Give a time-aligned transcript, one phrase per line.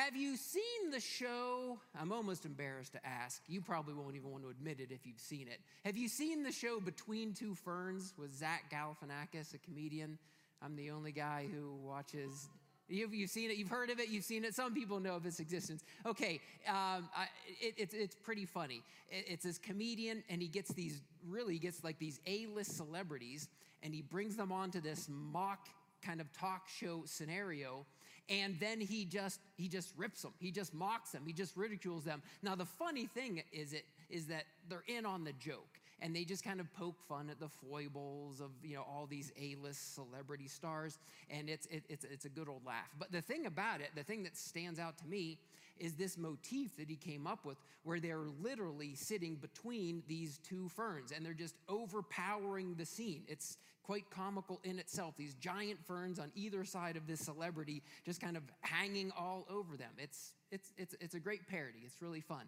[0.00, 1.78] Have you seen the show?
[2.00, 3.42] I'm almost embarrassed to ask.
[3.48, 5.60] You probably won't even want to admit it if you've seen it.
[5.84, 10.16] Have you seen the show Between Two Ferns with Zach Galifianakis, a comedian?
[10.62, 12.48] I'm the only guy who watches.
[12.88, 14.54] You've, you've seen it, you've heard of it, you've seen it.
[14.54, 15.84] Some people know of its existence.
[16.06, 17.26] Okay, um, I,
[17.60, 18.82] it, it's, it's pretty funny.
[19.10, 23.50] It, it's this comedian, and he gets these really gets like these A list celebrities,
[23.82, 25.68] and he brings them onto this mock
[26.00, 27.84] kind of talk show scenario
[28.30, 32.04] and then he just he just rips them he just mocks them he just ridicules
[32.04, 32.22] them.
[32.42, 36.24] Now the funny thing is it is that they're in on the joke and they
[36.24, 40.48] just kind of poke fun at the foibles of you know all these a-list celebrity
[40.48, 40.98] stars
[41.28, 42.88] and it's it, it's it's a good old laugh.
[42.98, 45.38] But the thing about it the thing that stands out to me
[45.78, 50.68] is this motif that he came up with where they're literally sitting between these two
[50.68, 53.22] ferns and they're just overpowering the scene.
[53.26, 55.14] It's quite comical in itself.
[55.16, 59.76] These giant ferns on either side of this celebrity just kind of hanging all over
[59.76, 59.90] them.
[59.98, 62.44] It's, it's, it's, it's a great parody, it's really fun.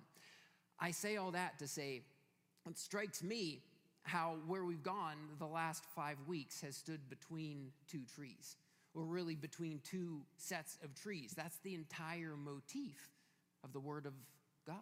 [0.78, 2.02] I say all that to say,
[2.68, 3.62] it strikes me
[4.04, 8.56] how where we've gone the last five weeks has stood between two trees
[8.94, 11.34] or really between two sets of trees.
[11.36, 13.10] That's the entire motif
[13.64, 14.12] of the Word of
[14.66, 14.76] God.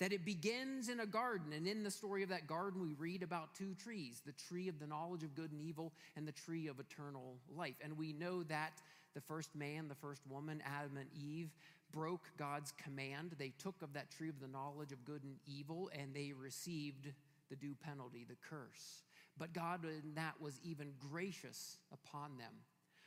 [0.00, 3.22] That it begins in a garden, and in the story of that garden, we read
[3.22, 6.66] about two trees the tree of the knowledge of good and evil, and the tree
[6.66, 7.76] of eternal life.
[7.82, 8.82] And we know that
[9.14, 11.50] the first man, the first woman, Adam and Eve,
[11.92, 13.36] broke God's command.
[13.38, 17.12] They took of that tree of the knowledge of good and evil, and they received
[17.48, 19.04] the due penalty, the curse.
[19.38, 22.52] But God in that was even gracious upon them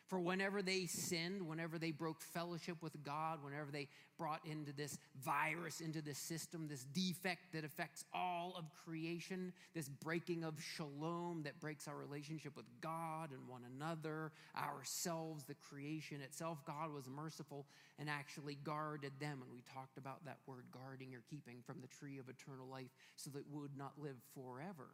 [0.08, 4.98] for whenever they sinned, whenever they broke fellowship with God, whenever they brought into this
[5.22, 11.44] virus, into this system, this defect that affects all of creation, this breaking of shalom
[11.44, 17.08] that breaks our relationship with God and one another, ourselves, the creation itself, God was
[17.08, 17.68] merciful
[18.00, 19.42] and actually guarded them.
[19.44, 22.90] And we talked about that word guarding or keeping from the tree of eternal life
[23.18, 24.88] so that we would not live forever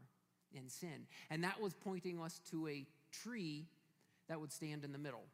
[0.54, 1.08] in sin.
[1.30, 3.68] And that was pointing us to a tree
[4.34, 5.26] that would stand in the middle.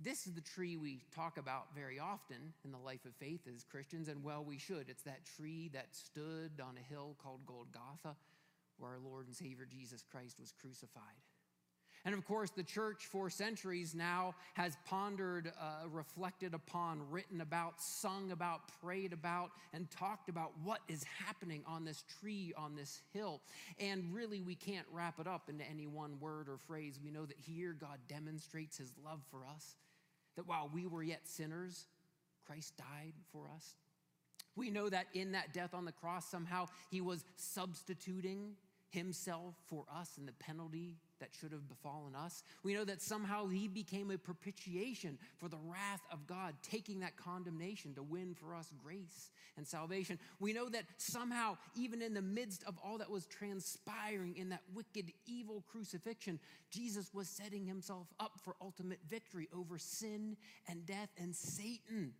[0.00, 3.64] This is the tree we talk about very often in the life of faith as
[3.64, 4.88] Christians, and well, we should.
[4.88, 8.16] It's that tree that stood on a hill called Golgotha,
[8.78, 11.20] where our Lord and Savior Jesus Christ was crucified.
[12.04, 17.80] And of course, the church for centuries now has pondered, uh, reflected upon, written about,
[17.80, 23.00] sung about, prayed about, and talked about what is happening on this tree, on this
[23.14, 23.40] hill.
[23.78, 27.00] And really, we can't wrap it up into any one word or phrase.
[27.02, 29.76] We know that here God demonstrates his love for us,
[30.36, 31.86] that while we were yet sinners,
[32.46, 33.76] Christ died for us.
[34.56, 38.56] We know that in that death on the cross, somehow he was substituting
[38.90, 42.42] himself for us and the penalty that should have befallen us.
[42.62, 47.16] We know that somehow he became a propitiation for the wrath of God, taking that
[47.16, 50.18] condemnation to win for us grace and salvation.
[50.38, 54.60] We know that somehow, even in the midst of all that was transpiring in that
[54.74, 56.38] wicked, evil crucifixion,
[56.70, 60.36] Jesus was setting himself up for ultimate victory over sin
[60.68, 62.12] and death and Satan.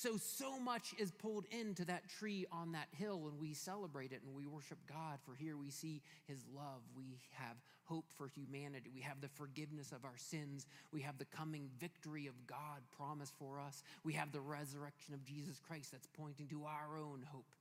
[0.00, 4.22] So, so much is pulled into that tree on that hill, and we celebrate it
[4.24, 5.18] and we worship God.
[5.26, 6.80] For here we see His love.
[6.96, 8.88] We have hope for humanity.
[8.94, 10.66] We have the forgiveness of our sins.
[10.90, 13.82] We have the coming victory of God promised for us.
[14.02, 17.52] We have the resurrection of Jesus Christ that's pointing to our own hope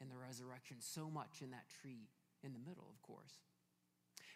[0.00, 0.78] in the resurrection.
[0.80, 2.08] So much in that tree
[2.42, 3.34] in the middle, of course.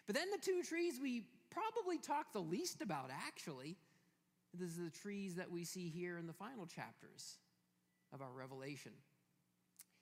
[0.05, 3.77] But then the two trees we probably talk the least about, actually.
[4.53, 7.39] This is the trees that we see here in the final chapters
[8.13, 8.91] of our revelation.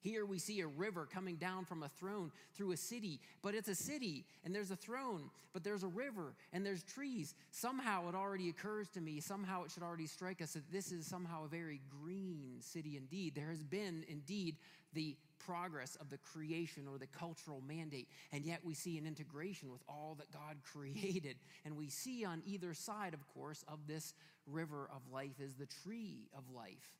[0.06, 3.70] Here we see a river coming down from a throne through a city, but it's
[3.70, 7.34] a city and there's a throne, but there's a river and there's trees.
[7.50, 11.08] Somehow it already occurs to me, somehow it should already strike us that this is
[11.08, 13.34] somehow a very green city indeed.
[13.34, 14.58] There has been indeed
[14.94, 19.72] the progress of the creation or the cultural mandate, and yet we see an integration
[19.72, 21.38] with all that God created.
[21.66, 24.14] And we see on either side, of course, of this
[24.46, 26.92] river of life is the tree of life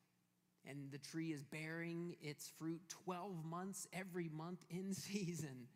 [0.70, 5.68] and the tree is bearing its fruit 12 months every month in season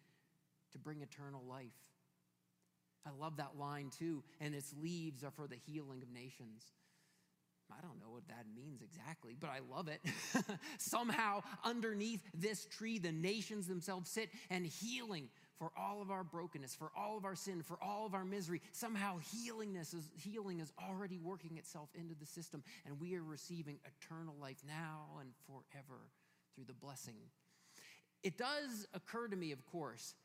[0.72, 1.72] to bring eternal life.
[3.06, 4.24] I love that line too.
[4.40, 6.66] And its leaves are for the healing of nations.
[7.72, 10.02] I don't know what that means exactly, but I love it.
[10.80, 16.74] Somehow, underneath this tree, the nations themselves sit, and healing for all of our brokenness,
[16.74, 18.62] for all of our sin, for all of our misery.
[18.72, 23.78] Somehow, healingness is, healing is already working itself into the system, and we are receiving
[23.86, 26.00] eternal life now and forever
[26.56, 27.16] through the blessing.
[28.24, 30.16] It does occur to me, of course,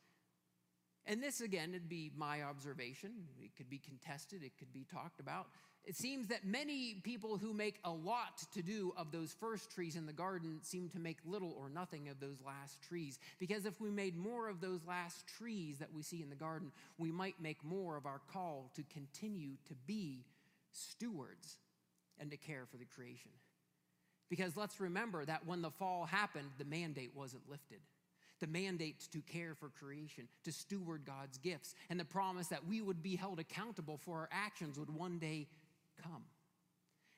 [1.07, 3.11] And this, again, would be my observation.
[3.39, 5.47] It could be contested, it could be talked about.
[5.83, 9.95] It seems that many people who make a lot to do of those first trees
[9.95, 13.19] in the garden seem to make little or nothing of those last trees.
[13.37, 16.71] Because if we made more of those last trees that we see in the garden,
[16.97, 20.25] we might make more of our call to continue to be
[20.71, 21.57] stewards
[22.19, 23.31] and to care for the creation.
[24.27, 27.81] Because let's remember that when the fall happened, the mandate wasn't lifted
[28.39, 32.81] the mandate to care for creation, to steward God's gifts, and the promise that we
[32.81, 35.47] would be held accountable for our actions would one day
[36.01, 36.23] come.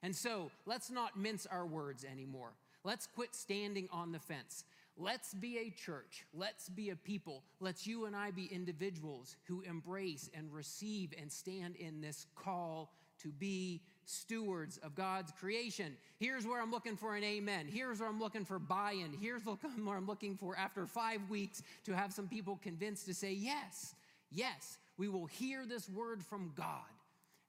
[0.04, 2.54] And so let's not mince our words anymore.
[2.84, 4.64] Let's quit standing on the fence.
[4.96, 6.26] Let's be a church.
[6.34, 7.44] Let's be a people.
[7.60, 12.94] Let's you and I be individuals who embrace and receive and stand in this call
[13.20, 15.96] to be stewards of God's creation.
[16.18, 17.68] Here's where I'm looking for an amen.
[17.68, 19.14] Here's where I'm looking for buy in.
[19.20, 23.34] Here's where I'm looking for, after five weeks, to have some people convinced to say,
[23.34, 23.94] yes,
[24.32, 26.66] yes, we will hear this word from God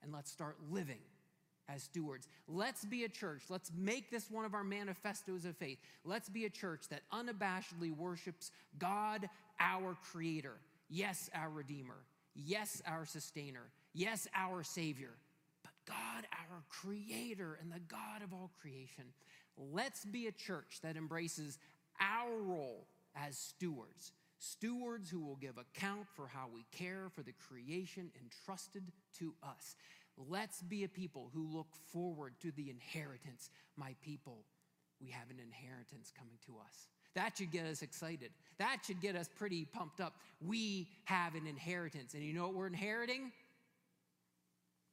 [0.03, 0.99] and let's start living
[1.69, 2.27] as stewards.
[2.49, 3.43] Let's be a church.
[3.49, 5.79] Let's make this one of our manifestos of faith.
[6.05, 9.29] Let's be a church that unabashedly worships God,
[9.61, 10.55] our creator.
[10.89, 11.99] Yes, our redeemer.
[12.35, 13.71] Yes, our sustainer.
[13.95, 15.11] Yes, our savior.
[16.19, 19.05] God, our creator and the God of all creation.
[19.57, 21.59] Let's be a church that embraces
[22.01, 22.87] our role
[23.17, 24.13] as stewards.
[24.39, 28.85] Stewards who will give account for how we care for the creation entrusted
[29.19, 29.77] to us.
[30.29, 33.51] Let's be a people who look forward to the inheritance.
[33.77, 34.45] My people,
[35.01, 36.89] we have an inheritance coming to us.
[37.15, 38.31] That should get us excited.
[38.59, 40.15] That should get us pretty pumped up.
[40.41, 42.15] We have an inheritance.
[42.15, 43.33] And you know what we're inheriting?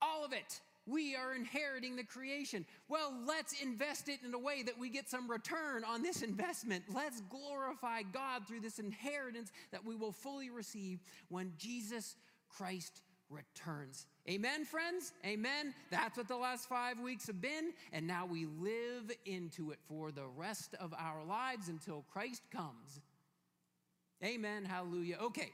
[0.02, 0.60] All of it.
[0.88, 2.66] We are inheriting the creation.
[2.88, 6.84] Well, let's invest it in a way that we get some return on this investment.
[6.94, 11.00] Let's glorify God through this inheritance that we will fully receive
[11.30, 12.16] when Jesus
[12.50, 14.06] Christ returns.
[14.30, 15.14] Amen, friends?
[15.26, 15.74] Amen.
[15.90, 17.74] That's what the last five weeks have been.
[17.92, 23.02] And now we live into it for the rest of our lives until Christ comes.
[24.24, 24.66] Amen.
[24.66, 25.18] Hallelujah.
[25.22, 25.52] Okay.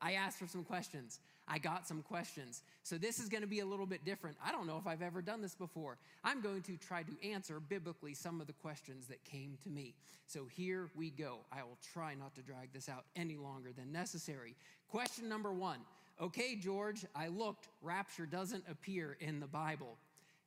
[0.00, 1.20] I asked for some questions.
[1.46, 2.62] I got some questions.
[2.82, 4.36] So this is going to be a little bit different.
[4.44, 5.98] I don't know if I've ever done this before.
[6.22, 9.94] I'm going to try to answer biblically some of the questions that came to me.
[10.26, 11.40] So here we go.
[11.52, 14.54] I will try not to drag this out any longer than necessary.
[14.88, 15.80] Question number one
[16.20, 17.68] okay, George, I looked.
[17.82, 19.98] Rapture doesn't appear in the Bible.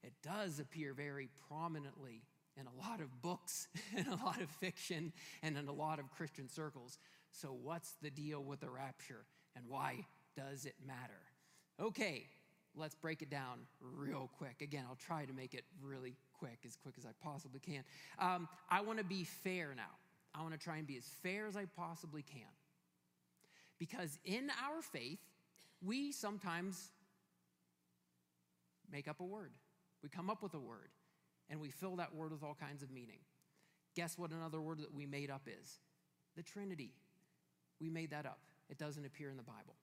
[0.04, 2.22] It does appear very prominently
[2.60, 3.68] in a lot of books,
[3.98, 5.12] in a lot of fiction,
[5.44, 6.98] and in a lot of Christian circles.
[7.32, 10.06] So, what's the deal with the rapture, and why
[10.38, 11.20] does it matter?
[11.82, 12.28] Okay,
[12.76, 14.62] let's break it down real quick.
[14.62, 17.84] Again, I'll try to make it really quick, as quick as I possibly can.
[18.20, 19.98] Um, I want to be fair now.
[20.34, 22.48] I want to try and be as fair as I possibly can.
[23.80, 25.20] Because in our faith,
[25.84, 26.92] we sometimes
[28.92, 29.52] make up a word.
[30.04, 30.90] We come up with a word
[31.50, 33.20] and we fill that word with all kinds of meaning.
[33.96, 35.80] Guess what another word that we made up is?
[36.36, 36.92] The Trinity.
[37.80, 38.40] We made that up.
[38.70, 39.76] It doesn't appear in the Bible.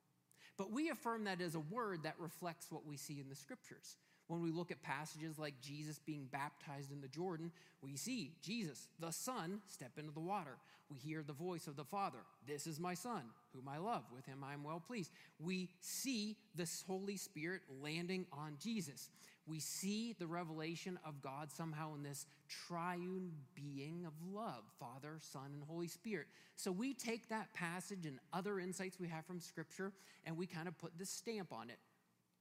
[0.56, 3.96] But we affirm that as a word that reflects what we see in the scriptures.
[4.26, 8.88] When we look at passages like Jesus being baptized in the Jordan, we see Jesus,
[8.98, 10.56] the Son, step into the water.
[10.90, 13.22] We hear the voice of the Father This is my Son,
[13.54, 14.04] whom I love.
[14.14, 15.10] With him I am well pleased.
[15.38, 19.10] We see the Holy Spirit landing on Jesus.
[19.46, 25.50] We see the revelation of God somehow in this triune being of love Father, Son,
[25.52, 26.28] and Holy Spirit.
[26.56, 29.92] So we take that passage and other insights we have from Scripture
[30.24, 31.78] and we kind of put this stamp on it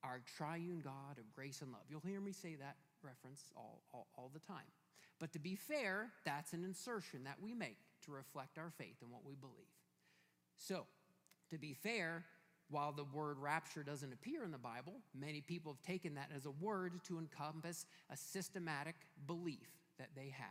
[0.03, 1.83] our triune God of grace and love.
[1.89, 4.65] You'll hear me say that reference all, all, all, the time.
[5.19, 9.11] But to be fair, that's an insertion that we make to reflect our faith and
[9.11, 9.55] what we believe.
[10.55, 10.85] So,
[11.49, 12.25] to be fair,
[12.69, 16.45] while the word rapture doesn't appear in the Bible, many people have taken that as
[16.45, 18.95] a word to encompass a systematic
[19.27, 19.67] belief
[19.99, 20.47] that they have.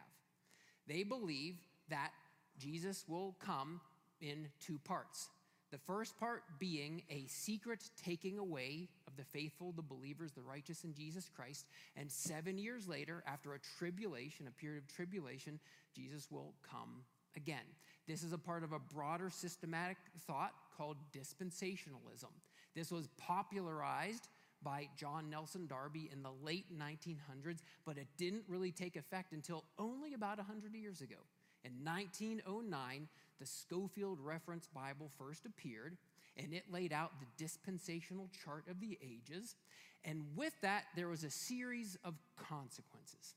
[0.87, 1.57] They believe
[1.89, 2.13] that
[2.59, 3.81] Jesus will come
[4.21, 5.31] in two parts
[5.73, 10.85] the first part being a secret taking away of the faithful, the believers, the righteous
[10.85, 11.67] in Jesus Christ.
[11.97, 15.59] And seven years later, after a tribulation, a period of tribulation,
[15.97, 17.03] Jesus will come
[17.37, 17.65] again.
[18.07, 22.31] This is a part of a broader systematic thought called dispensationalism.
[22.75, 24.29] This was popularized
[24.63, 29.65] by John Nelson Darby in the late 1900s, but it didn't really take effect until
[29.79, 31.17] only about 100 years ago.
[31.65, 35.97] In 1909, the Scofield Reference Bible first appeared,
[36.37, 39.57] and it laid out the dispensational chart of the ages.
[40.05, 43.35] And with that, there was a series of consequences.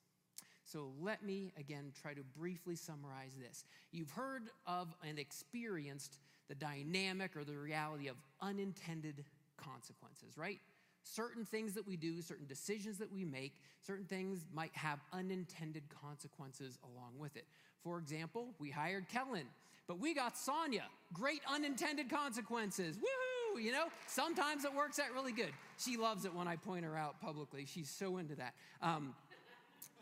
[0.64, 3.66] So let me again try to briefly summarize this.
[3.92, 6.18] You've heard of and experienced
[6.48, 9.24] the dynamic or the reality of unintended
[9.58, 10.60] consequences, right?
[11.04, 13.54] Certain things that we do, certain decisions that we make,
[13.86, 17.46] certain things might have unintended consequences along with it.
[17.86, 19.46] For example, we hired Kellen,
[19.88, 20.86] but we got Sonia.
[21.14, 22.98] Great unintended consequences.
[22.98, 23.62] Woohoo!
[23.62, 25.52] You know, sometimes it works out really good.
[25.78, 27.66] She loves it when I point her out publicly.
[27.68, 28.56] She's so into that.
[28.82, 29.14] Um,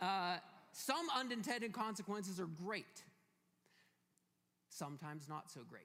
[0.01, 0.37] uh,
[0.71, 3.03] some unintended consequences are great,
[4.69, 5.83] sometimes not so great.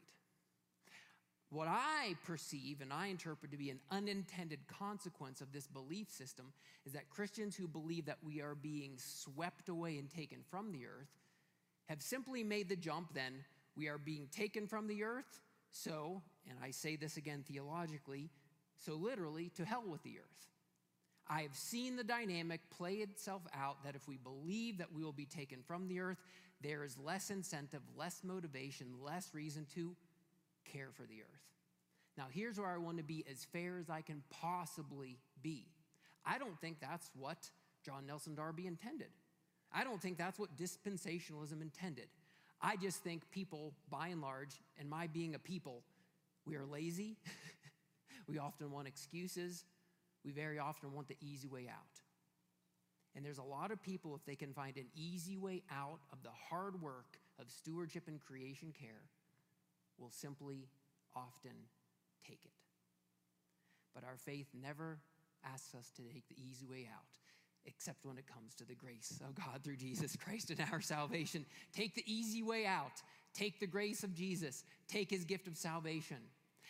[1.50, 6.52] What I perceive and I interpret to be an unintended consequence of this belief system
[6.87, 10.87] is that Christians who believe that we are being swept away and taken from the
[10.87, 11.09] earth
[11.88, 13.45] have simply made the jump then
[13.76, 15.40] we are being taken from the earth,
[15.71, 18.30] so, and I say this again theologically,
[18.76, 20.49] so literally, to hell with the earth.
[21.28, 25.12] I have seen the dynamic play itself out that if we believe that we will
[25.12, 26.18] be taken from the earth,
[26.62, 29.95] there is less incentive, less motivation, less reason to
[30.64, 31.42] care for the earth.
[32.16, 35.66] Now, here's where I want to be as fair as I can possibly be.
[36.26, 37.50] I don't think that's what
[37.85, 39.09] John Nelson Darby intended.
[39.72, 42.08] I don't think that's what dispensationalism intended.
[42.60, 45.82] I just think people, by and large, and my being a people,
[46.46, 47.16] we are lazy.
[48.26, 49.64] we often want excuses.
[50.25, 52.02] We very often want the easy way out.
[53.14, 56.22] And there's a lot of people, if they can find an easy way out of
[56.22, 59.02] the hard work of stewardship and creation care,
[59.98, 60.68] will simply
[61.14, 61.52] often
[62.26, 62.52] take it.
[63.94, 64.98] But our faith never
[65.44, 67.18] asks us to take the easy way out,
[67.68, 71.44] except when it comes to the grace of God through Jesus Christ and our salvation.
[71.72, 73.02] Take the easy way out.
[73.34, 74.64] Take the grace of Jesus.
[74.88, 76.16] Take his gift of salvation.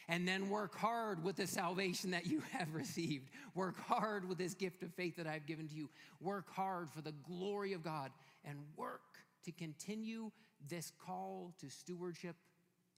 [0.09, 3.31] And then work hard with the salvation that you have received.
[3.55, 5.88] Work hard with this gift of faith that I've given to you.
[6.21, 8.11] Work hard for the glory of God
[8.45, 9.02] and work
[9.45, 10.31] to continue
[10.69, 12.37] this call to stewardship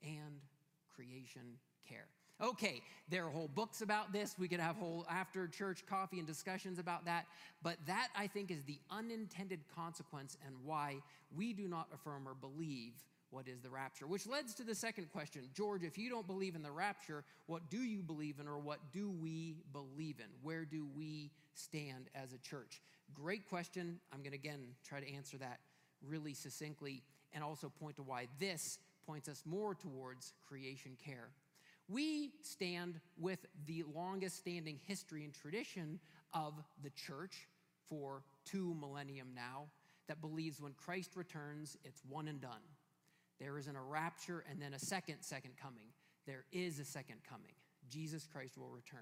[0.02, 0.40] and
[0.94, 2.08] creation care.
[2.42, 2.80] Okay,
[3.10, 4.36] there are whole books about this.
[4.38, 7.26] We could have whole after church coffee and discussions about that.
[7.62, 10.96] But that, I think, is the unintended consequence and why
[11.36, 12.92] we do not affirm or believe
[13.30, 14.06] what is the rapture.
[14.06, 17.68] Which leads to the second question George, if you don't believe in the rapture, what
[17.68, 20.26] do you believe in or what do we believe in?
[20.42, 22.80] Where do we stand as a church?
[23.12, 24.00] Great question.
[24.12, 25.60] I'm going to again try to answer that
[26.08, 27.02] really succinctly
[27.34, 31.28] and also point to why this points us more towards creation care.
[31.90, 35.98] We stand with the longest standing history and tradition
[36.32, 37.48] of the church
[37.88, 39.64] for two millennium now
[40.06, 42.62] that believes when Christ returns, it's one and done.
[43.40, 45.86] There isn't a rapture and then a second, second coming.
[46.26, 47.54] There is a second coming.
[47.88, 49.00] Jesus Christ will return.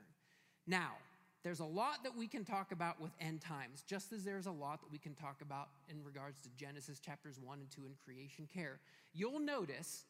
[0.67, 0.93] Now,
[1.45, 4.53] there's a lot that we can talk about with end times, just as there's a
[4.53, 7.93] lot that we can talk about in regards to Genesis chapters 1 and 2 in
[8.05, 8.81] creation care.
[9.13, 10.05] You'll notice,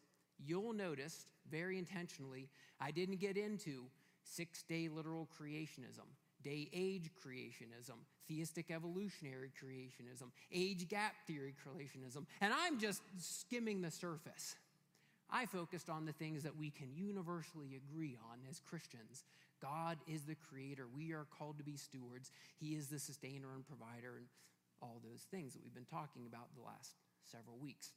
[0.45, 2.49] you'll notice very intentionally,
[2.81, 3.85] I didn't get into
[4.25, 6.07] six day literal creationism,
[6.43, 7.97] day age creationism,
[8.29, 14.57] theistic evolutionary creationism, age gap theory creationism, and I'm just skimming the surface.
[15.31, 19.25] I focused on the things that we can universally agree on as Christians
[19.61, 20.87] God is the creator.
[20.95, 22.31] We are called to be stewards.
[22.61, 24.27] He is the sustainer and provider, and
[24.81, 27.93] all those things that we've been talking about the last several weeks.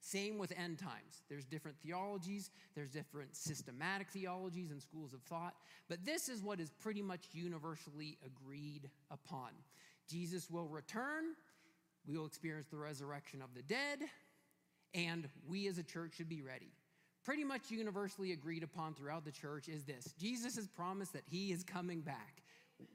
[0.00, 1.22] Same with end times.
[1.28, 5.54] There's different theologies, there's different systematic theologies and schools of thought,
[5.88, 9.50] but this is what is pretty much universally agreed upon.
[10.08, 11.34] Jesus will return,
[12.06, 14.00] we will experience the resurrection of the dead,
[14.94, 16.72] and we as a church should be ready
[17.24, 21.52] pretty much universally agreed upon throughout the church is this Jesus has promised that he
[21.52, 22.42] is coming back.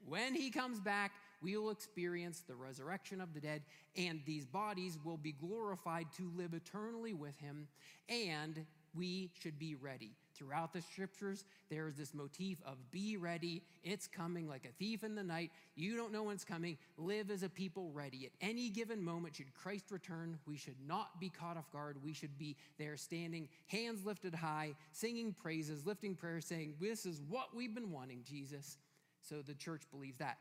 [0.04, 3.62] When he comes back, we will experience the resurrection of the dead,
[3.96, 7.68] and these bodies will be glorified to live eternally with him,
[8.08, 8.64] and
[8.96, 10.12] we should be ready.
[10.34, 13.62] Throughout the scriptures, there is this motif of be ready.
[13.84, 15.50] It's coming like a thief in the night.
[15.74, 16.76] You don't know when it's coming.
[16.98, 18.26] Live as a people ready.
[18.26, 21.96] At any given moment, should Christ return, we should not be caught off guard.
[22.02, 27.22] We should be there standing, hands lifted high, singing praises, lifting prayers, saying, This is
[27.28, 28.76] what we've been wanting, Jesus.
[29.22, 30.38] So the church believes that.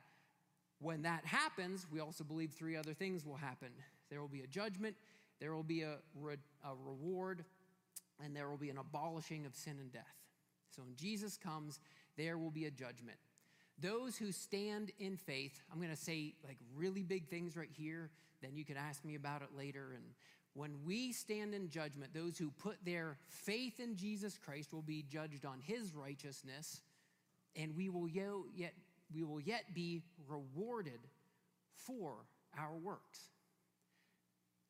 [0.86, 3.70] When that happens, we also believe three other things will happen
[4.12, 4.96] there will be a judgment,
[5.40, 7.44] there will be a, re- a reward,
[8.24, 10.04] and there will be an abolishing of sin and death.
[10.70, 11.80] So when Jesus comes,
[12.18, 13.18] there will be a judgment.
[13.82, 18.12] Those who stand in faith, I'm going to say like really big things right here,
[18.44, 19.94] then you can ask me about it later.
[19.96, 20.04] And
[20.54, 25.04] when we stand in judgment, those who put their faith in Jesus Christ will be
[25.10, 26.82] judged on his righteousness,
[27.56, 28.74] and we will yet,
[29.14, 31.00] we will yet be rewarded
[31.74, 32.26] for
[32.58, 33.20] our works.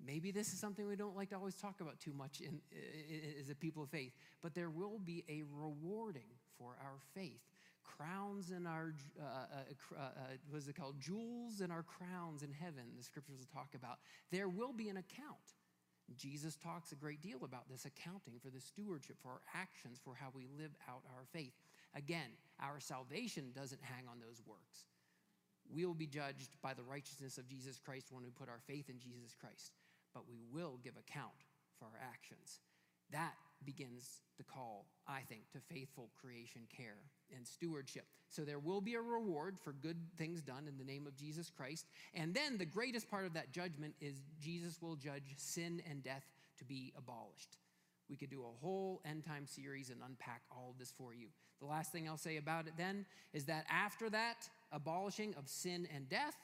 [0.03, 2.59] Maybe this is something we don't like to always talk about too much in,
[3.39, 4.11] as a people of faith,
[4.41, 7.41] but there will be a rewarding for our faith.
[7.83, 10.09] Crowns in our, uh, uh, uh, uh
[10.49, 10.99] what is it called?
[10.99, 13.99] Jewels in our crowns in heaven, the scriptures will talk about.
[14.31, 15.55] There will be an account.
[16.17, 20.13] Jesus talks a great deal about this accounting for the stewardship, for our actions, for
[20.13, 21.53] how we live out our faith.
[21.95, 24.85] Again, our salvation doesn't hang on those works.
[25.73, 28.89] We will be judged by the righteousness of Jesus Christ when we put our faith
[28.89, 29.71] in Jesus Christ,
[30.13, 31.33] but we will give account
[31.79, 32.59] for our actions.
[33.11, 33.33] That
[33.63, 36.97] begins the call, I think, to faithful creation care
[37.35, 38.05] and stewardship.
[38.29, 41.49] So there will be a reward for good things done in the name of Jesus
[41.49, 41.87] Christ.
[42.13, 46.25] And then the greatest part of that judgment is Jesus will judge sin and death
[46.59, 47.57] to be abolished.
[48.09, 51.27] We could do a whole end time series and unpack all of this for you.
[51.59, 55.87] The last thing I'll say about it then is that after that abolishing of sin
[55.93, 56.35] and death,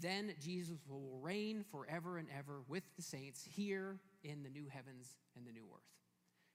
[0.00, 5.16] then Jesus will reign forever and ever with the saints here in the new heavens
[5.36, 5.82] and the new earth.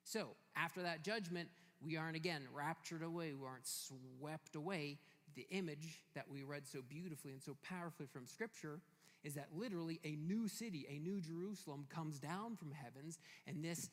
[0.03, 1.49] So, after that judgment,
[1.83, 4.97] we aren't again raptured away, we aren't swept away.
[5.35, 8.79] The image that we read so beautifully and so powerfully from Scripture
[9.23, 13.89] is that literally a new city, a new Jerusalem comes down from heavens, and this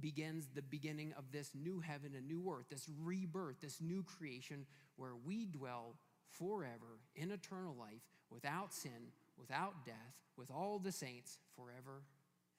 [0.00, 4.66] begins the beginning of this new heaven and new earth, this rebirth, this new creation
[4.96, 5.96] where we dwell
[6.28, 12.02] forever in eternal life without sin, without death, with all the saints forever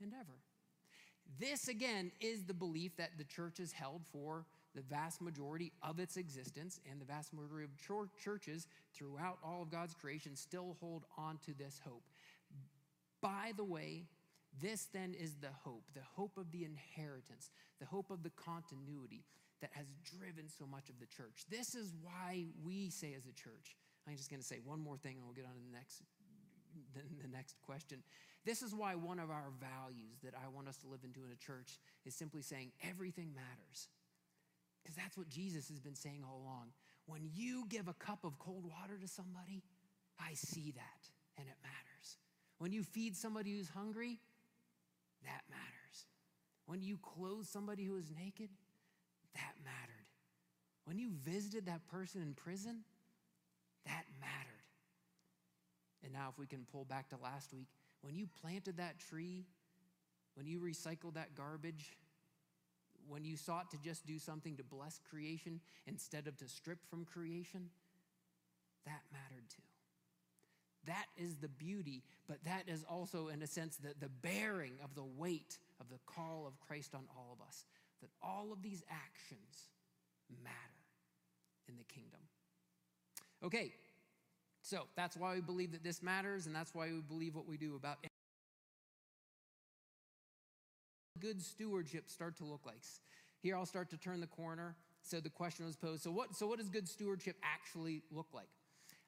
[0.02, 0.38] and ever.
[1.40, 4.46] This, again, is the belief that the church has held for
[4.76, 9.70] the vast majority of its existence, and the vast majority of churches throughout all of
[9.70, 12.04] God's creation still hold on to this hope.
[13.22, 14.06] By the way,
[14.60, 19.24] this then is the hope, the hope of the inheritance, the hope of the continuity
[19.62, 21.46] that has driven so much of the church.
[21.50, 23.78] This is why we say as a church,
[24.08, 26.02] I'm just going to say one more thing and we'll get on to the next,
[26.94, 28.04] the, the next question.
[28.44, 31.32] This is why one of our values that I want us to live into in
[31.32, 33.88] a church is simply saying everything matters.
[34.82, 36.74] Because that's what Jesus has been saying all along.
[37.06, 39.62] When you give a cup of cold water to somebody,
[40.20, 41.02] I see that
[41.38, 42.18] and it matters.
[42.58, 44.20] When you feed somebody who's hungry,
[45.26, 46.06] that matters.
[46.66, 48.50] When you clothe somebody who is naked,
[49.36, 50.08] that mattered.
[50.86, 52.84] When you visited that person in prison,
[53.86, 54.66] that mattered.
[56.04, 57.68] And now, if we can pull back to last week,
[58.02, 59.46] when you planted that tree,
[60.36, 61.96] when you recycled that garbage,
[63.08, 67.06] when you sought to just do something to bless creation instead of to strip from
[67.06, 67.70] creation,
[68.86, 69.62] that mattered too.
[70.86, 74.96] That is the beauty, but that is also, in a sense, the, the bearing of
[74.96, 77.66] the weight of the call of Christ on all of us.
[78.02, 79.70] That all of these actions
[80.44, 80.56] matter
[81.70, 82.20] in the kingdom.
[83.44, 83.74] Okay,
[84.64, 87.58] so that's why we believe that this matters, and that's why we believe what we
[87.58, 87.98] do about
[91.22, 92.82] good stewardship start to look like.
[93.40, 94.76] Here I'll start to turn the corner.
[95.04, 98.50] So the question was posed so what, so what does good stewardship actually look like?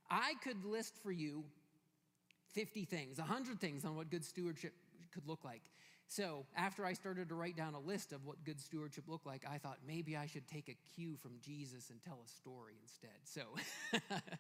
[0.10, 1.44] I could list for you
[2.54, 4.74] 50 things, 100 things on what good stewardship
[5.14, 5.62] could look like.
[6.08, 9.46] So, after I started to write down a list of what good stewardship looked like,
[9.50, 13.10] I thought maybe I should take a cue from Jesus and tell a story instead.
[13.24, 13.42] So,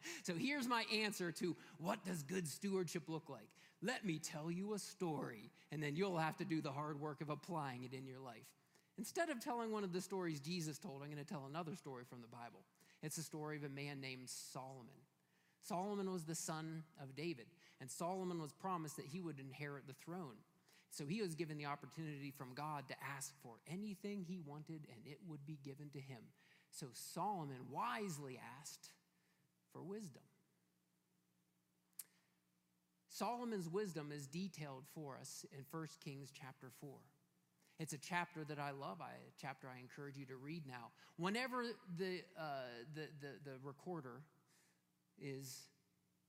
[0.24, 3.50] so here's my answer to what does good stewardship look like?
[3.82, 7.22] Let me tell you a story, and then you'll have to do the hard work
[7.22, 8.46] of applying it in your life.
[8.98, 12.04] Instead of telling one of the stories Jesus told, I'm going to tell another story
[12.08, 12.60] from the Bible.
[13.02, 14.94] It's the story of a man named Solomon.
[15.64, 17.48] Solomon was the son of David,
[17.84, 20.38] and Solomon was promised that he would inherit the throne.
[20.90, 25.06] So he was given the opportunity from God to ask for anything he wanted, and
[25.06, 26.22] it would be given to him.
[26.72, 28.88] So Solomon wisely asked
[29.74, 30.22] for wisdom.
[33.10, 36.90] Solomon's wisdom is detailed for us in 1 Kings chapter 4.
[37.80, 40.92] It's a chapter that I love, I, a chapter I encourage you to read now.
[41.18, 41.66] Whenever
[41.98, 42.44] the, uh,
[42.96, 44.22] the, the, the recorder
[45.22, 45.64] is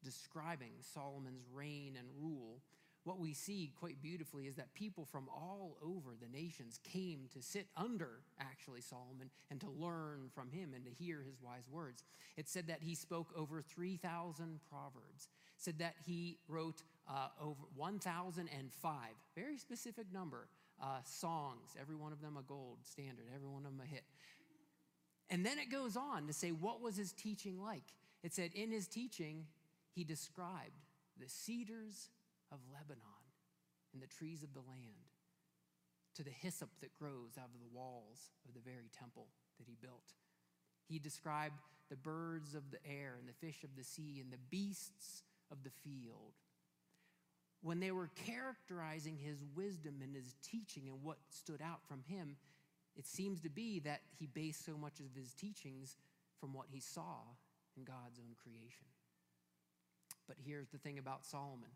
[0.04, 2.60] describing Solomon's reign and rule,
[3.04, 7.42] what we see quite beautifully is that people from all over the nations came to
[7.42, 12.02] sit under actually Solomon and to learn from him and to hear his wise words.
[12.38, 18.92] It said that he spoke over 3,000 proverbs, said that he wrote uh, over 1,005,
[19.36, 20.48] very specific number,
[20.82, 24.04] uh, songs, every one of them a gold standard, every one of them a hit.
[25.28, 27.84] And then it goes on to say, what was his teaching like?
[28.22, 29.44] It said, in his teaching,
[29.94, 30.82] he described
[31.18, 32.10] the cedars
[32.50, 33.24] of Lebanon
[33.92, 35.12] and the trees of the land,
[36.16, 39.28] to the hyssop that grows out of the walls of the very temple
[39.58, 40.14] that he built.
[40.88, 44.38] He described the birds of the air and the fish of the sea and the
[44.50, 46.34] beasts of the field.
[47.64, 52.36] when they were characterizing his wisdom and his teaching and what stood out from him,
[52.94, 55.96] it seems to be that he based so much of his teachings
[56.38, 57.20] from what he saw
[57.74, 58.84] in God's own creation.
[60.26, 61.70] But here's the thing about Solomon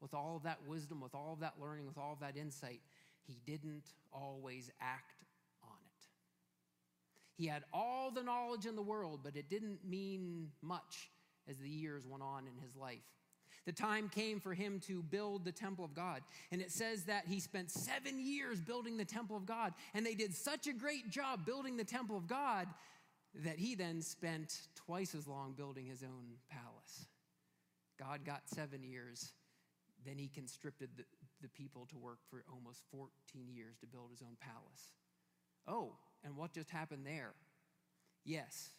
[0.00, 2.80] with all of that wisdom, with all of that learning, with all of that insight,
[3.26, 5.24] he didn't always act
[5.62, 6.06] on it.
[7.36, 11.10] He had all the knowledge in the world, but it didn't mean much
[11.48, 12.98] as the years went on in his life.
[13.66, 16.20] The time came for him to build the temple of God.
[16.52, 19.72] And it says that he spent seven years building the temple of God.
[19.94, 22.68] And they did such a great job building the temple of God
[23.42, 27.06] that he then spent twice as long building his own palace.
[27.98, 29.32] God got seven years.
[30.04, 31.04] Then he conscripted the,
[31.42, 33.08] the people to work for almost 14
[33.54, 34.92] years to build his own palace.
[35.66, 37.32] Oh, and what just happened there?
[38.24, 38.70] Yes,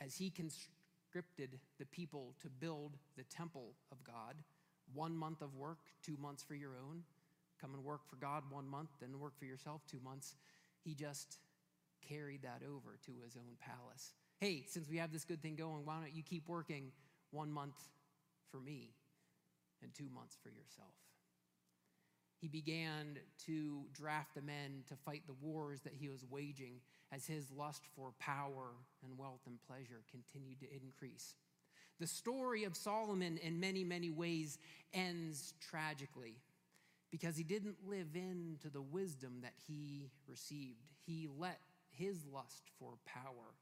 [0.00, 4.36] as he conscripted the people to build the temple of God,
[4.94, 7.02] one month of work, two months for your own.
[7.60, 10.34] Come and work for God one month, then work for yourself two months.
[10.84, 11.38] He just
[12.06, 14.12] carried that over to his own palace.
[14.38, 16.92] Hey, since we have this good thing going, why don't you keep working
[17.30, 17.74] one month
[18.50, 18.94] for me
[19.82, 20.94] and two months for yourself?
[22.40, 26.80] He began to draft the men to fight the wars that he was waging
[27.10, 31.34] as his lust for power and wealth and pleasure continued to increase.
[31.98, 34.58] The story of Solomon, in many, many ways,
[34.92, 36.36] ends tragically
[37.10, 40.82] because he didn't live into the wisdom that he received.
[41.06, 43.54] He let his lust for power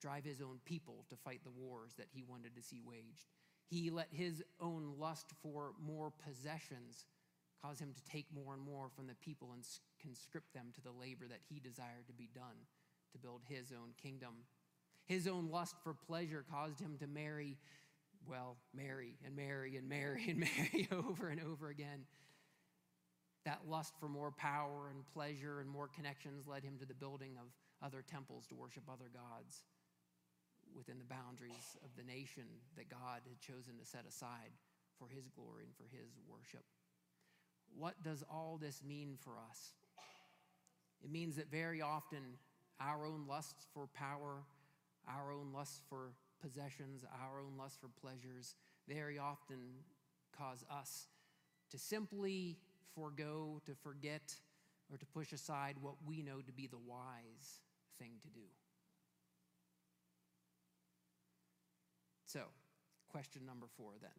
[0.00, 3.26] drive his own people to fight the wars that he wanted to see waged.
[3.70, 7.06] He let his own lust for more possessions
[7.62, 9.64] cause him to take more and more from the people and
[10.02, 12.66] conscript them to the labor that he desired to be done
[13.12, 14.34] to build his own kingdom.
[15.06, 17.58] His own lust for pleasure caused him to marry,
[18.28, 22.06] well, marry and marry and marry and marry over and over again.
[23.44, 27.36] That lust for more power and pleasure and more connections led him to the building
[27.38, 27.46] of
[27.86, 29.62] other temples to worship other gods
[30.76, 32.44] within the boundaries of the nation
[32.76, 34.50] that God had chosen to set aside
[34.98, 36.64] for his glory and for his worship.
[37.76, 39.74] What does all this mean for us?
[41.02, 42.38] It means that very often
[42.80, 44.42] our own lusts for power,
[45.08, 48.56] our own lusts for possessions, our own lust for pleasures,
[48.88, 49.58] very often
[50.36, 51.08] cause us
[51.70, 52.58] to simply
[52.94, 54.34] forego, to forget,
[54.90, 57.60] or to push aside what we know to be the wise
[57.98, 58.46] thing to do.
[62.26, 62.40] So,
[63.10, 64.10] question number four then.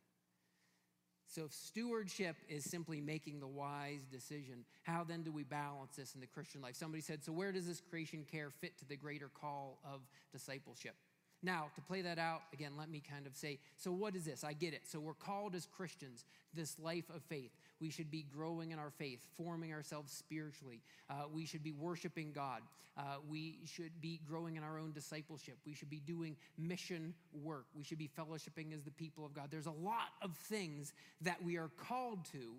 [1.28, 6.14] So, if stewardship is simply making the wise decision, how then do we balance this
[6.14, 6.76] in the Christian life?
[6.76, 10.02] Somebody said, So, where does this creation care fit to the greater call of
[10.34, 10.96] discipleship?
[11.44, 14.44] Now, to play that out, again, let me kind of say so, what is this?
[14.44, 14.82] I get it.
[14.86, 17.52] So, we're called as Christians, this life of faith.
[17.80, 20.82] We should be growing in our faith, forming ourselves spiritually.
[21.10, 22.62] Uh, we should be worshiping God.
[22.98, 25.58] Uh, we should be growing in our own discipleship.
[25.66, 27.66] We should be doing mission work.
[27.76, 29.48] We should be fellowshipping as the people of God.
[29.50, 32.54] There's a lot of things that we are called to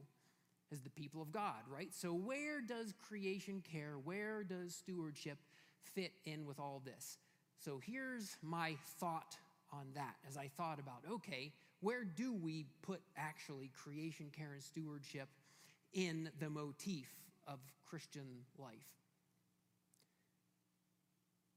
[0.72, 1.92] as the people of God, right?
[1.94, 5.38] So, where does creation care, where does stewardship
[5.94, 7.18] fit in with all this?
[7.64, 9.36] So here's my thought
[9.72, 14.62] on that as I thought about okay, where do we put actually creation, care, and
[14.62, 15.28] stewardship
[15.92, 17.08] in the motif
[17.46, 18.74] of Christian life?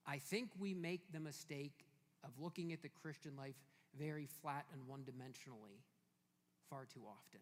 [0.06, 1.86] I think we make the mistake
[2.24, 3.56] of looking at the Christian life
[3.98, 5.82] very flat and one dimensionally
[6.70, 7.40] far too often.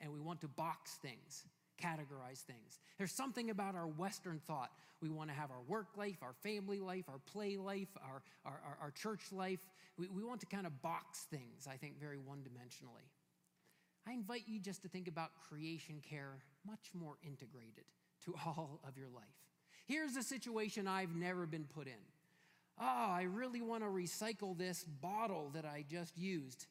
[0.00, 1.44] And we want to box things
[1.82, 2.78] categorize things.
[2.98, 4.70] There's something about our Western thought.
[5.00, 8.60] We want to have our work life, our family life, our play life, our, our,
[8.64, 9.60] our, our church life.
[9.98, 13.08] We, we want to kind of box things, I think, very one dimensionally.
[14.06, 17.84] I invite you just to think about creation care much more integrated
[18.24, 19.24] to all of your life.
[19.86, 22.02] Here's a situation I've never been put in.
[22.80, 26.66] Oh, I really want to recycle this bottle that I just used.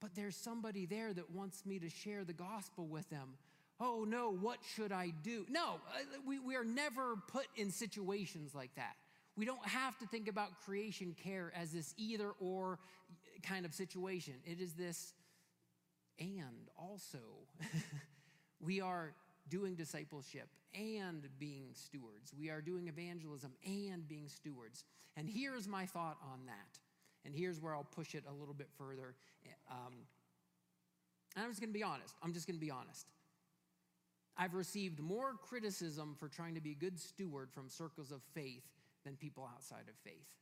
[0.00, 3.34] But there's somebody there that wants me to share the gospel with them
[3.80, 5.44] oh no, what should I do?
[5.48, 8.94] No, uh, we, we are never put in situations like that.
[9.36, 12.78] We don't have to think about creation care as this either or
[13.42, 14.34] kind of situation.
[14.44, 15.12] It is this
[16.18, 17.18] and also.
[18.60, 19.12] we are
[19.48, 22.32] doing discipleship and being stewards.
[22.38, 24.84] We are doing evangelism and being stewards.
[25.16, 26.78] And here's my thought on that.
[27.24, 29.14] And here's where I'll push it a little bit further.
[29.70, 29.94] Um,
[31.36, 32.14] I'm just going to be honest.
[32.22, 33.06] I'm just going to be honest.
[34.38, 38.64] I've received more criticism for trying to be a good steward from circles of faith
[39.04, 40.34] than people outside of faith.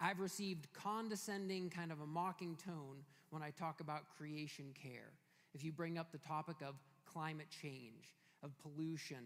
[0.00, 5.12] I've received condescending, kind of a mocking tone when I talk about creation care.
[5.54, 9.24] if you bring up the topic of climate change, of pollution,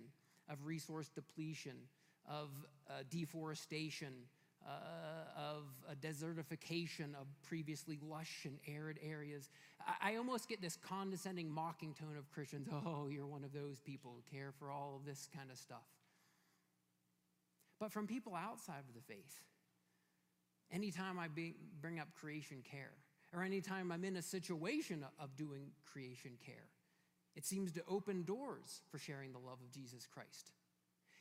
[0.48, 1.76] of resource depletion,
[2.28, 2.48] of
[2.90, 4.12] uh, deforestation,
[4.66, 9.48] uh, of a desertification of previously lush and arid areas.
[9.86, 13.78] I, I, almost get this condescending, mocking tone of Christians oh, you're one of those
[13.78, 15.86] people who care for all of this kind of stuff.
[17.78, 19.40] But from people outside of the faith,
[20.72, 21.28] anytime I
[21.80, 22.92] bring up creation care,
[23.32, 26.68] or anytime I'm in a situation of doing creation care,
[27.34, 30.52] it seems to open doors for sharing the love of Jesus Christ.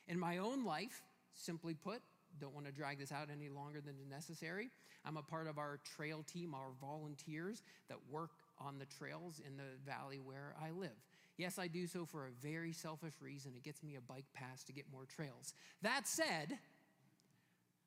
[0.07, 1.03] In my own life,
[1.33, 2.01] simply put,
[2.39, 4.69] don't want to drag this out any longer than necessary.
[5.05, 9.57] I'm a part of our trail team, our volunteers that work on the trails in
[9.57, 10.97] the valley where I live.
[11.37, 13.53] Yes, I do so for a very selfish reason.
[13.55, 15.53] It gets me a bike pass to get more trails.
[15.81, 16.57] That said,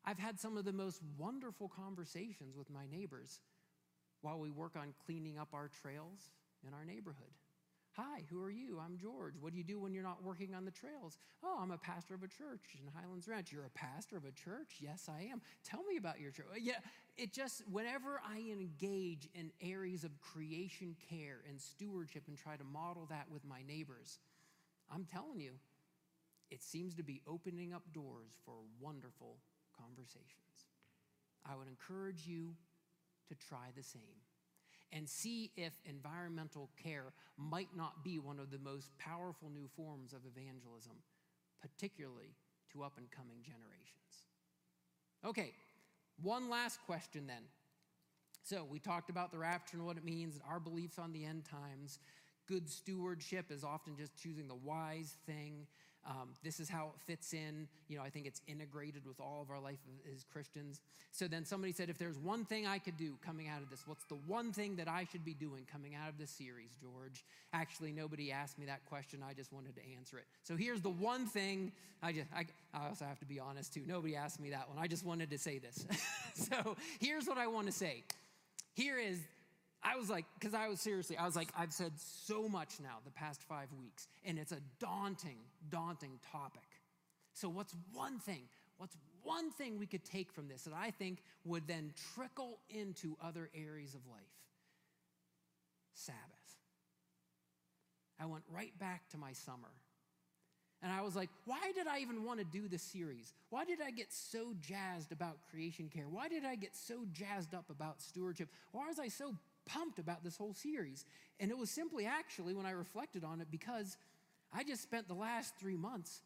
[0.05, 3.41] I've had some of the most wonderful conversations with my neighbors
[4.21, 6.31] while we work on cleaning up our trails
[6.67, 7.33] in our neighborhood.
[7.99, 8.79] Hi, who are you?
[8.79, 9.35] I'm George.
[9.41, 11.19] What do you do when you're not working on the trails?
[11.43, 13.51] Oh, I'm a pastor of a church in Highlands Ranch.
[13.51, 14.77] You're a pastor of a church?
[14.79, 15.43] Yes, I am.
[15.65, 16.47] Tell me about your church.
[16.63, 16.75] Yeah,
[17.17, 22.63] it just, whenever I engage in areas of creation care and stewardship and try to
[22.63, 24.21] model that with my neighbors,
[24.95, 25.55] I'm telling you,
[26.53, 29.39] it seems to be opening up doors for wonderful
[29.77, 30.69] conversations.
[31.45, 32.55] I would encourage you
[33.29, 34.23] to try the same
[34.92, 40.12] and see if environmental care might not be one of the most powerful new forms
[40.12, 40.94] of evangelism,
[41.61, 42.35] particularly
[42.72, 44.27] to up and coming generations.
[45.24, 45.53] Okay,
[46.22, 47.42] one last question then.
[48.42, 51.44] So, we talked about the rapture and what it means, our beliefs on the end
[51.44, 51.98] times.
[52.46, 55.66] Good stewardship is often just choosing the wise thing.
[56.07, 57.69] Um, this is how it fits in.
[57.89, 59.79] You know, I think it's integrated with all of our life
[60.15, 60.81] as Christians.
[61.13, 63.83] So then somebody said, if there's one thing I could do coming out of this,
[63.87, 67.25] what's the one thing that I should be doing coming out of this series, George?
[67.53, 69.23] Actually, nobody asked me that question.
[69.29, 70.25] I just wanted to answer it.
[70.45, 73.83] So here's the one thing I just, I, I also have to be honest too.
[73.87, 74.79] Nobody asked me that one.
[74.79, 75.87] I just wanted to say this.
[76.35, 78.05] so here's what I want to say.
[78.75, 79.19] Here is
[79.83, 82.99] I was like, because I was seriously, I was like, I've said so much now
[83.05, 85.38] the past five weeks, and it's a daunting,
[85.71, 86.69] daunting topic.
[87.35, 88.43] So, what's one thing?
[88.79, 93.17] What's one thing we could take from this that I think would then trickle into
[93.23, 94.21] other areas of life?
[95.95, 96.19] Sabbath.
[98.21, 99.71] I went right back to my summer.
[100.81, 103.33] And I was like, why did I even want to do this series?
[103.51, 106.07] Why did I get so jazzed about creation care?
[106.09, 108.49] Why did I get so jazzed up about stewardship?
[108.71, 109.35] Why was I so
[109.69, 111.05] pumped about this whole series.
[111.39, 113.97] And it was simply actually when I reflected on it because
[114.53, 116.23] I just spent the last three months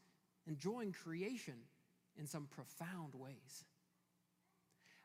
[0.46, 1.54] enjoying creation
[2.18, 3.64] in some profound ways.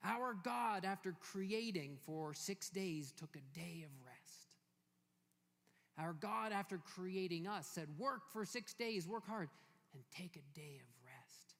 [0.03, 4.55] Our God, after creating for six days, took a day of rest.
[5.97, 9.49] Our God, after creating us, said, Work for six days, work hard,
[9.93, 11.55] and take a day of rest.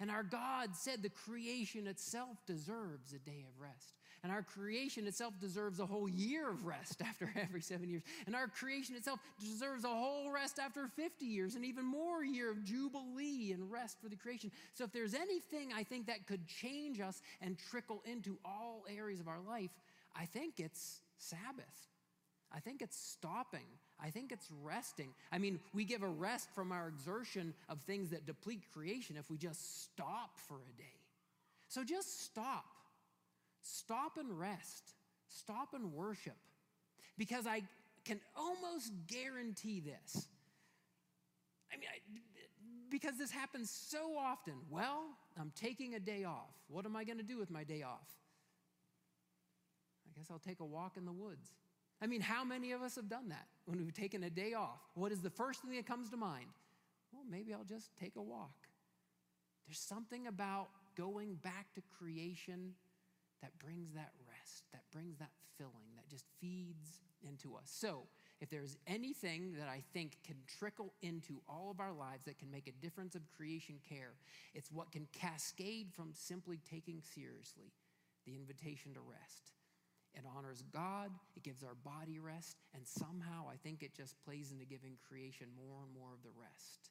[0.00, 3.94] And our God said the creation itself deserves a day of rest.
[4.22, 8.02] And our creation itself deserves a whole year of rest after every seven years.
[8.26, 12.50] And our creation itself deserves a whole rest after 50 years, and even more year
[12.50, 14.52] of jubilee and rest for the creation.
[14.74, 19.18] So, if there's anything I think that could change us and trickle into all areas
[19.18, 19.70] of our life,
[20.14, 21.88] I think it's Sabbath.
[22.54, 23.66] I think it's stopping.
[23.98, 25.14] I think it's resting.
[25.32, 29.30] I mean, we give a rest from our exertion of things that deplete creation if
[29.30, 31.00] we just stop for a day.
[31.68, 32.64] So just stop.
[33.62, 34.94] Stop and rest.
[35.28, 36.36] Stop and worship.
[37.16, 37.62] Because I
[38.04, 40.26] can almost guarantee this.
[41.72, 42.20] I mean, I,
[42.90, 44.54] because this happens so often.
[44.68, 45.06] Well,
[45.40, 46.54] I'm taking a day off.
[46.68, 48.08] What am I going to do with my day off?
[50.06, 51.48] I guess I'll take a walk in the woods.
[52.02, 54.80] I mean, how many of us have done that when we've taken a day off?
[54.94, 56.46] What is the first thing that comes to mind?
[57.12, 58.50] Well, maybe I'll just take a walk.
[59.66, 62.74] There's something about going back to creation
[63.42, 67.66] that brings that rest, that brings that filling, that just feeds into us.
[67.66, 68.04] So,
[68.40, 72.50] if there's anything that I think can trickle into all of our lives that can
[72.50, 74.14] make a difference of creation care,
[74.54, 77.72] it's what can cascade from simply taking seriously
[78.26, 79.52] the invitation to rest.
[80.14, 84.50] It honors God, it gives our body rest, and somehow I think it just plays
[84.52, 86.90] into giving creation more and more of the rest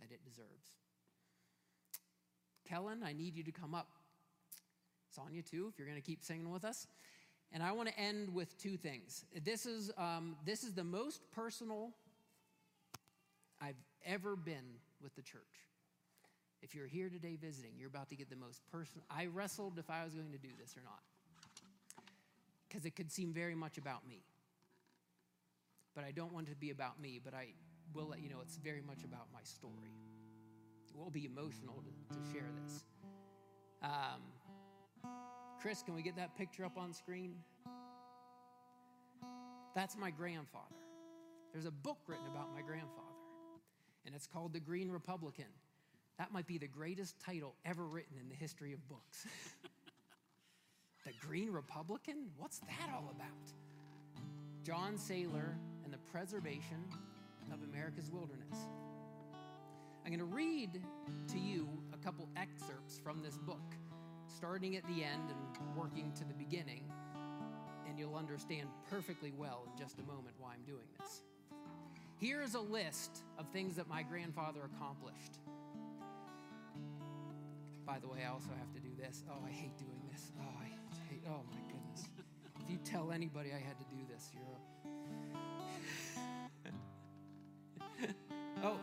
[0.00, 0.76] that it deserves.
[2.68, 3.88] Kellen, I need you to come up.
[5.14, 6.86] Sonia, too, if you're going to keep singing with us.
[7.52, 9.24] And I want to end with two things.
[9.44, 11.90] This is, um, this is the most personal
[13.60, 15.66] I've ever been with the church.
[16.62, 19.04] If you're here today visiting, you're about to get the most personal.
[19.10, 21.02] I wrestled if I was going to do this or not,
[22.68, 24.22] because it could seem very much about me.
[25.94, 27.48] but I don't want it to be about me, but I
[27.94, 29.92] will let you know it's very much about my story.
[30.88, 32.84] It will be emotional to, to share this.
[33.82, 34.22] Um,
[35.62, 37.36] Chris, can we get that picture up on screen?
[39.76, 40.74] That's my grandfather.
[41.52, 43.14] There's a book written about my grandfather,
[44.04, 45.46] and it's called The Green Republican.
[46.18, 49.24] That might be the greatest title ever written in the history of books.
[51.06, 52.30] the Green Republican?
[52.38, 53.52] What's that all about?
[54.64, 56.84] John Saylor and the preservation
[57.52, 58.58] of America's wilderness.
[60.04, 60.82] I'm going to read
[61.28, 63.76] to you a couple excerpts from this book,
[64.42, 66.82] starting at the end and working to the beginning,
[67.88, 71.22] and you'll understand perfectly well in just a moment why I'm doing this.
[72.16, 75.38] Here is a list of things that my grandfather accomplished.
[77.86, 79.22] By the way, I also have to do this.
[79.30, 80.32] Oh, I hate doing this.
[80.40, 80.64] Oh, I
[81.08, 82.08] hate, oh my goodness.
[82.64, 84.42] If you tell anybody I had to do this, you're
[88.64, 88.80] oh,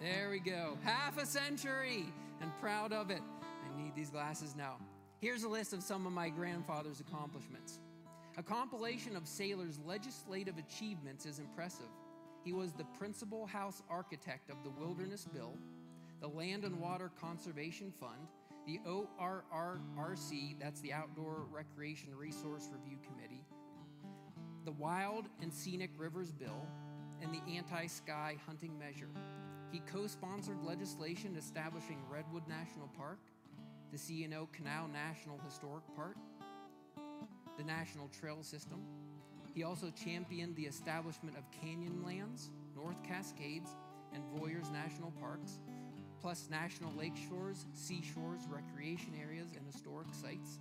[0.00, 0.78] there we go.
[0.82, 2.06] Half a century
[2.40, 3.20] and proud of it.
[3.78, 4.76] Need these glasses now.
[5.20, 7.78] Here's a list of some of my grandfather's accomplishments.
[8.36, 11.86] A compilation of Saylor's legislative achievements is impressive.
[12.44, 15.54] He was the principal house architect of the Wilderness Bill,
[16.20, 18.28] the Land and Water Conservation Fund,
[18.66, 23.44] the ORRRC, that's the Outdoor Recreation Resource Review Committee,
[24.64, 26.66] the Wild and Scenic Rivers Bill,
[27.22, 29.10] and the Anti Sky Hunting Measure.
[29.70, 33.18] He co sponsored legislation establishing Redwood National Park,
[33.92, 36.16] the C&O Canal National Historic Park,
[37.56, 38.80] the National Trail System.
[39.54, 43.70] He also championed the establishment of Canyonlands, North Cascades,
[44.12, 45.58] and Voyageurs National Parks,
[46.20, 50.60] plus national lake shores, seashores, recreation areas, and historic sites.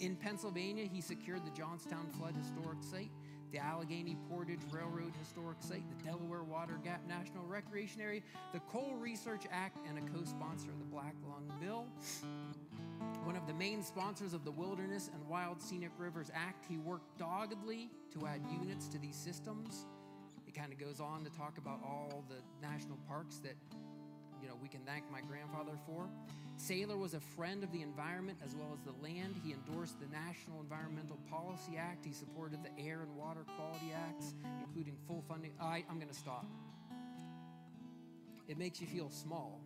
[0.00, 3.10] In Pennsylvania, he secured the Johnstown Flood Historic Site,
[3.52, 8.20] the Allegheny Portage Railroad Historic Site, the Delaware Water Gap National Recreation Area,
[8.52, 11.86] the Coal Research Act, and a co sponsor of the Black Lung Bill.
[13.24, 17.18] One of the main sponsors of the Wilderness and Wild Scenic Rivers Act, he worked
[17.18, 19.86] doggedly to add units to these systems.
[20.46, 23.54] It kind of goes on to talk about all the national parks that
[24.62, 26.08] we can thank my grandfather for.
[26.58, 29.34] Saylor was a friend of the environment as well as the land.
[29.44, 32.04] He endorsed the National Environmental Policy Act.
[32.04, 34.34] He supported the Air and Water Quality Acts,
[34.66, 35.52] including full funding.
[35.60, 36.46] I, I'm going to stop.
[38.48, 39.60] It makes you feel small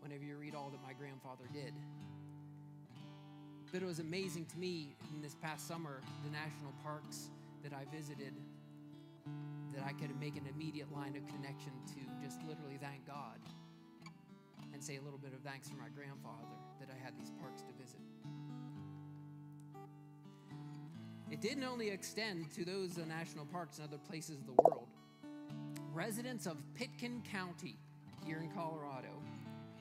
[0.00, 1.72] whenever you read all that my grandfather did.
[3.72, 7.30] But it was amazing to me in this past summer, the national parks
[7.62, 8.34] that I visited,
[9.74, 13.38] that I could make an immediate line of connection to just literally thank God
[14.72, 17.62] and say a little bit of thanks for my grandfather that I had these parks
[17.62, 18.00] to visit.
[21.30, 24.88] It didn't only extend to those national parks and other places of the world.
[25.94, 27.78] Residents of Pitkin County
[28.26, 29.08] here in Colorado,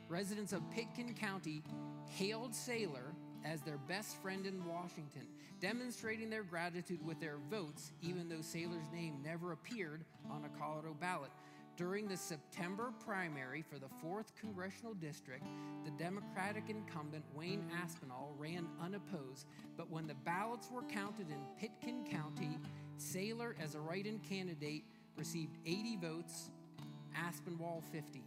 [0.07, 1.61] residents of Pitkin County
[2.09, 3.13] hailed Saylor
[3.45, 5.27] as their best friend in Washington,
[5.59, 10.95] demonstrating their gratitude with their votes, even though Saylor's name never appeared on a Colorado
[10.99, 11.31] ballot.
[11.77, 15.43] During the September primary for the 4th Congressional District,
[15.83, 22.05] the Democratic incumbent Wayne Aspinall ran unopposed, but when the ballots were counted in Pitkin
[22.05, 22.59] County,
[22.99, 24.83] Saylor, as a write in candidate,
[25.15, 26.51] received 80 votes,
[27.15, 28.23] Aspinall 50.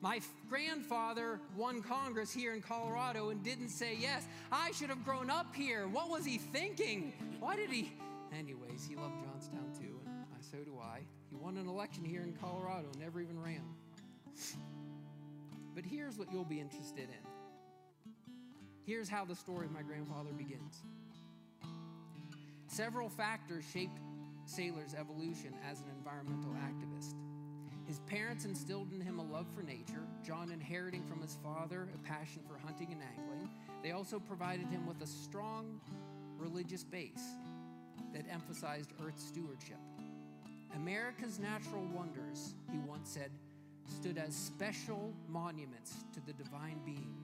[0.00, 4.26] My grandfather won Congress here in Colorado and didn't say yes.
[4.52, 5.88] I should have grown up here.
[5.88, 7.12] What was he thinking?
[7.40, 7.92] Why did he?
[8.36, 11.00] Anyways, he loved Johnstown too, and so do I.
[11.30, 13.62] He won an election here in Colorado, never even ran.
[15.74, 18.12] But here's what you'll be interested in.
[18.84, 20.82] Here's how the story of my grandfather begins.
[22.68, 23.98] Several factors shaped
[24.46, 27.14] Saylor's evolution as an environmental activist.
[27.86, 31.98] His parents instilled in him a love for nature, John inheriting from his father a
[31.98, 33.48] passion for hunting and angling.
[33.82, 35.80] They also provided him with a strong
[36.36, 37.22] religious base
[38.12, 39.78] that emphasized earth stewardship.
[40.74, 43.30] America's natural wonders, he once said,
[43.88, 47.14] stood as special monuments to the divine being.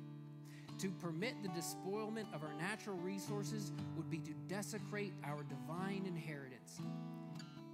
[0.79, 6.81] To permit the despoilment of our natural resources would be to desecrate our divine inheritance.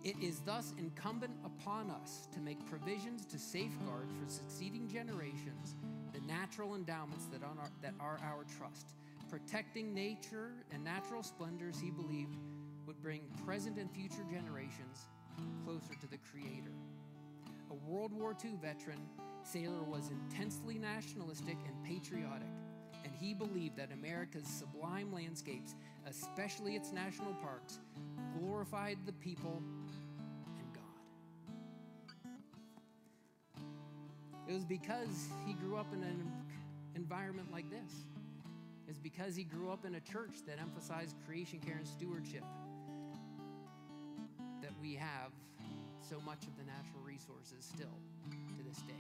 [0.09, 5.77] It is thus incumbent upon us to make provisions to safeguard for succeeding generations
[6.15, 8.95] the natural endowments that are, that are our trust.
[9.29, 12.37] Protecting nature and natural splendors, he believed,
[12.87, 15.09] would bring present and future generations
[15.67, 16.73] closer to the Creator.
[17.71, 19.01] A World War II veteran,
[19.45, 22.49] Saylor was intensely nationalistic and patriotic,
[23.05, 25.75] and he believed that America's sublime landscapes,
[26.07, 27.81] especially its national parks,
[28.39, 29.63] glorified the people
[34.49, 36.33] It was because he grew up in an
[36.97, 37.93] environment like this.
[38.89, 42.45] It's because he grew up in a church that emphasized creation care and stewardship
[44.63, 45.33] that we have
[46.01, 47.93] so much of the natural resources still
[48.57, 48.95] to this day.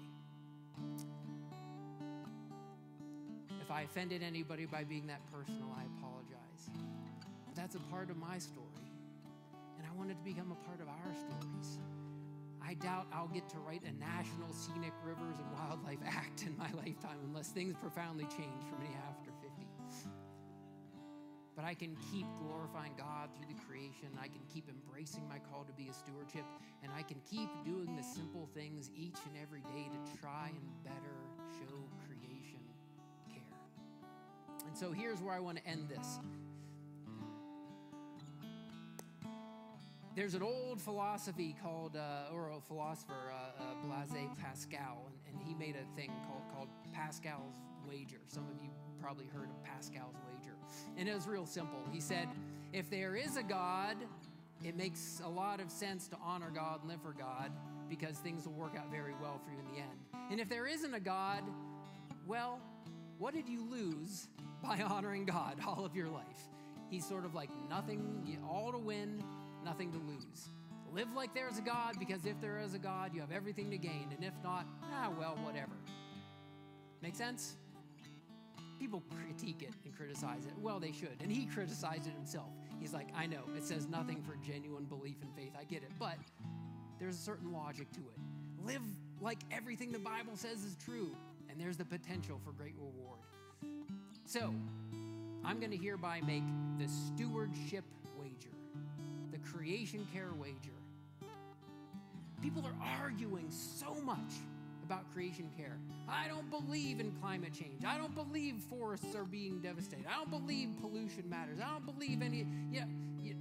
[3.62, 6.68] If I offended anybody by being that personal, I apologize.
[7.46, 8.66] But that's a part of my story.
[9.78, 11.78] And I want it to become a part of our stories.
[12.68, 16.68] I doubt I'll get to write a national scenic rivers and wildlife act in my
[16.76, 19.48] lifetime unless things profoundly change for me after 50.
[21.56, 24.08] But I can keep glorifying God through the creation.
[24.20, 26.44] I can keep embracing my call to be a stewardship.
[26.82, 30.84] And I can keep doing the simple things each and every day to try and
[30.84, 31.18] better
[31.50, 31.74] show
[32.06, 32.60] creation
[33.26, 33.42] care.
[34.68, 36.20] and so here's where I want to end this.
[40.18, 45.46] There's an old philosophy called, uh, or a philosopher, uh, uh, Blaise Pascal, and, and,
[45.46, 47.54] he made a thing called, called Pascal's
[47.88, 48.18] wager.
[48.26, 48.68] Some of you
[49.00, 50.56] probably heard of Pascal's wager.
[50.96, 51.78] And it was real simple.
[51.92, 52.26] He said,
[52.72, 53.96] if there is a God,
[54.64, 57.52] it makes a lot of sense to honor God and live for God
[57.88, 60.32] because things will work out very well for you in the end.
[60.32, 61.44] And if there isn't a God,
[62.26, 62.58] well,
[63.18, 64.26] what did you lose
[64.64, 66.48] by honoring God all of your life.
[66.90, 69.22] He's sort of like nothing, all to win,
[69.64, 70.48] nothing to lose.
[70.92, 73.78] Live like there's a God because if there is a God, you have everything to
[73.78, 74.08] gain.
[74.14, 75.72] And if not, ah, well, whatever.
[77.02, 77.56] Make sense?
[78.78, 80.52] People critique it and criticize it.
[80.60, 81.16] Well, they should.
[81.20, 82.50] And he criticized it himself.
[82.80, 85.52] He's like, I know, it says nothing for genuine belief and faith.
[85.58, 85.90] I get it.
[85.98, 86.16] But
[86.98, 88.64] there's a certain logic to it.
[88.64, 88.82] Live
[89.20, 91.14] like everything the Bible says is true,
[91.48, 93.18] and there's the potential for great reward.
[94.24, 94.54] So,
[95.44, 96.42] I'm going to hereby make
[96.78, 97.84] the stewardship
[99.38, 100.76] the creation care wager.
[102.42, 104.34] People are arguing so much
[104.84, 105.76] about creation care.
[106.08, 107.84] I don't believe in climate change.
[107.84, 110.06] I don't believe forests are being devastated.
[110.08, 111.58] I don't believe pollution matters.
[111.60, 112.46] I don't believe any.
[112.70, 112.84] Yeah,
[113.22, 113.34] yeah.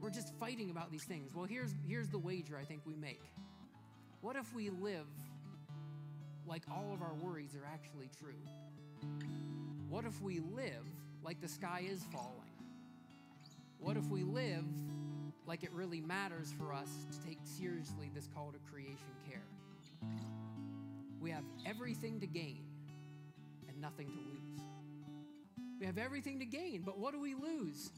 [0.00, 1.34] We're just fighting about these things.
[1.34, 3.22] Well, here's here's the wager I think we make.
[4.20, 5.06] What if we live
[6.46, 8.34] like all of our worries are actually true?
[9.88, 10.86] What if we live
[11.24, 12.43] like the sky is falling?
[13.84, 14.64] What if we live
[15.46, 19.42] like it really matters for us to take seriously this call to creation care?
[21.20, 22.64] We have everything to gain
[23.68, 24.62] and nothing to lose.
[25.78, 27.90] We have everything to gain, but what do we lose?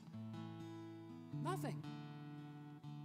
[1.45, 1.81] Nothing.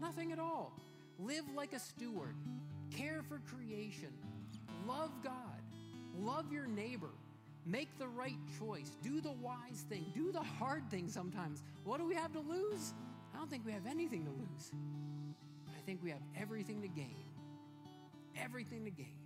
[0.02, 0.74] Nothing at all.
[1.20, 2.36] Live like a steward,
[2.90, 4.12] care for creation,
[4.88, 5.62] love God,
[6.18, 7.12] love your neighbor,
[7.66, 8.98] Make the right choice.
[9.04, 10.06] Do the wise thing.
[10.14, 11.64] Do the hard thing sometimes.
[11.84, 12.94] What do we have to lose?
[13.34, 14.72] I don't think we have anything to lose.
[15.68, 17.26] I think we have everything to gain.
[18.36, 19.22] Everything to gain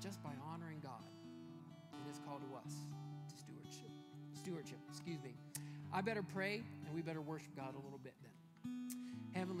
[0.00, 1.02] just by honoring God
[1.92, 2.74] and his call to us
[3.28, 3.90] to stewardship.
[4.34, 5.34] Stewardship, excuse me.
[5.92, 8.32] I better pray and we better worship God a little bit then.
[9.32, 9.56] Heavenly